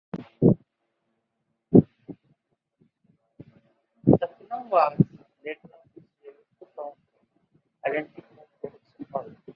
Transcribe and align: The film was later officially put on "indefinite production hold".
The 0.13 0.25
film 4.09 4.69
was 4.71 4.97
later 5.45 5.59
officially 5.85 6.39
put 6.57 6.77
on 6.79 6.93
"indefinite 7.85 8.49
production 8.59 9.05
hold". 9.13 9.35